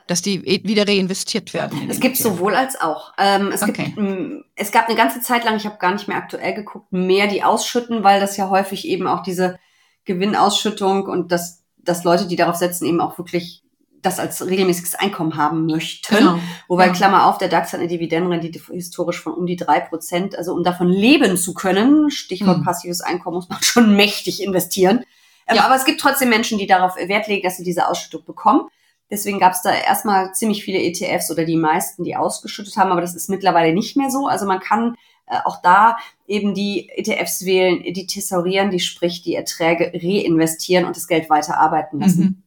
[0.08, 1.90] Dass die wieder reinvestiert werden.
[1.90, 3.14] Es gibt sowohl als auch.
[3.18, 3.94] Ähm, es, okay.
[3.96, 7.28] gibt, es gab eine ganze Zeit lang, ich habe gar nicht mehr aktuell geguckt, mehr
[7.28, 9.60] die ausschütten, weil das ja häufig eben auch diese
[10.06, 13.64] Gewinnausschüttung und dass, dass Leute, die darauf setzen, eben auch wirklich
[14.02, 16.16] das als regelmäßiges Einkommen haben möchten.
[16.16, 16.40] Genau.
[16.68, 16.94] Wobei, ja.
[16.94, 20.36] Klammer auf, der DAX hat eine Dividendenrendite historisch von um die drei Prozent.
[20.36, 22.64] Also um davon leben zu können, Stichwort mhm.
[22.64, 25.04] passives Einkommen, muss man schon mächtig investieren.
[25.48, 25.66] Ähm, ja.
[25.66, 28.70] Aber es gibt trotzdem Menschen, die darauf Wert legen, dass sie diese Ausschüttung bekommen.
[29.12, 33.02] Deswegen gab es da erstmal ziemlich viele ETFs oder die meisten, die ausgeschüttet haben, aber
[33.02, 34.28] das ist mittlerweile nicht mehr so.
[34.28, 34.96] Also man kann
[35.28, 35.98] äh, auch da
[36.28, 41.60] eben die ETFs wählen, die thesaurieren, die sprich die Erträge reinvestieren und das Geld weiter
[41.60, 42.22] arbeiten lassen.
[42.24, 42.44] Mhm.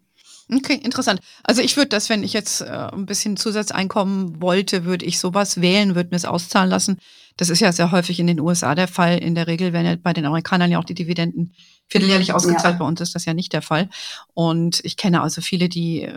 [0.57, 1.21] Okay, interessant.
[1.43, 5.61] Also ich würde das, wenn ich jetzt äh, ein bisschen Zusatzeinkommen wollte, würde ich sowas
[5.61, 6.99] wählen, würde mir es auszahlen lassen.
[7.37, 9.19] Das ist ja sehr häufig in den USA der Fall.
[9.19, 11.55] In der Regel werden ja bei den Amerikanern ja auch die Dividenden
[11.89, 12.75] vierteljährlich ausgezahlt.
[12.75, 12.79] Ja.
[12.79, 13.89] Bei uns ist das ja nicht der Fall.
[14.35, 16.09] Und ich kenne also viele, die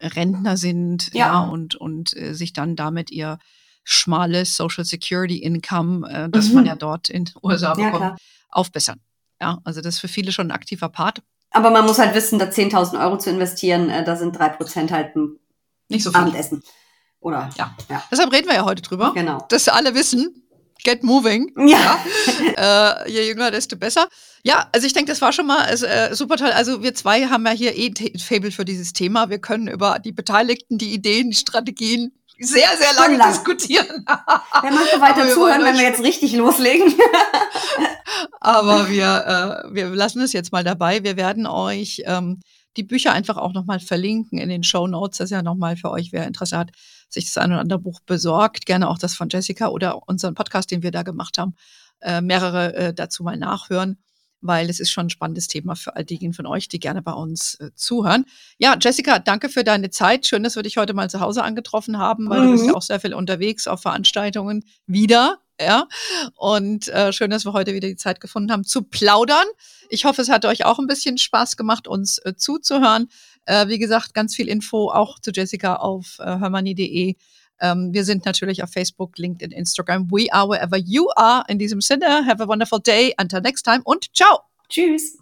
[0.00, 1.26] Rentner sind ja.
[1.26, 3.38] ja und, und äh, sich dann damit ihr
[3.84, 6.54] schmales Social Security Income, äh, das mhm.
[6.54, 8.16] man ja dort in USA bekommt, ja,
[8.50, 9.00] aufbessern.
[9.40, 11.22] Ja, also das ist für viele schon ein aktiver Part.
[11.50, 14.90] Aber man muss halt wissen, da 10.000 Euro zu investieren, äh, da sind drei Prozent
[14.90, 15.38] halt ein
[15.88, 16.20] nicht so viel.
[16.20, 16.62] Abendessen.
[17.20, 17.50] Oder?
[17.56, 17.74] Ja.
[17.88, 18.02] ja.
[18.10, 19.12] Deshalb reden wir ja heute drüber.
[19.14, 19.44] Genau.
[19.48, 20.47] Dass alle wissen,
[20.84, 21.52] get moving.
[21.56, 21.98] Ja.
[22.56, 23.04] ja.
[23.04, 24.08] Äh, je jünger, desto besser.
[24.42, 26.50] Ja, also ich denke, das war schon mal äh, super toll.
[26.50, 29.30] Also wir zwei haben ja hier eh ein Fable für dieses Thema.
[29.30, 33.32] Wir können über die Beteiligten, die Ideen, die Strategien sehr, sehr lange lang.
[33.32, 34.04] diskutieren.
[34.62, 36.94] Wer möchte weiter zuhören, wenn wir jetzt richtig loslegen?
[38.40, 41.02] Aber wir, äh, wir lassen es jetzt mal dabei.
[41.02, 42.40] Wir werden euch ähm,
[42.76, 45.18] die Bücher einfach auch nochmal verlinken in den Show Notes.
[45.18, 46.70] Das ist ja nochmal für euch, wer Interesse hat,
[47.08, 48.66] sich das ein oder andere Buch besorgt.
[48.66, 51.54] Gerne auch das von Jessica oder unseren Podcast, den wir da gemacht haben.
[52.00, 53.98] Äh, mehrere äh, dazu mal nachhören
[54.40, 57.12] weil es ist schon ein spannendes Thema für all diejenigen von euch, die gerne bei
[57.12, 58.24] uns äh, zuhören.
[58.58, 60.26] Ja, Jessica, danke für deine Zeit.
[60.26, 62.44] Schön, dass wir dich heute mal zu Hause angetroffen haben, weil mhm.
[62.44, 62.76] du bist ja mhm.
[62.76, 65.38] auch sehr viel unterwegs auf Veranstaltungen wieder.
[65.60, 65.88] Ja,
[66.36, 69.46] und äh, schön, dass wir heute wieder die Zeit gefunden haben zu plaudern.
[69.88, 73.08] Ich hoffe, es hat euch auch ein bisschen Spaß gemacht, uns äh, zuzuhören.
[73.48, 77.14] Äh, wie gesagt, ganz viel Info auch zu Jessica auf äh, hörmani.de.
[77.60, 80.10] Ähm, wir sind natürlich auf Facebook, LinkedIn, Instagram.
[80.10, 81.44] We are wherever you are.
[81.48, 83.14] In diesem Sinne, have a wonderful day.
[83.18, 84.40] Until next time und ciao.
[84.68, 85.16] Tschüss.